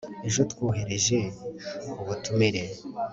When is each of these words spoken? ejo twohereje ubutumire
ejo 0.27 0.41
twohereje 0.51 1.17
ubutumire 2.01 2.63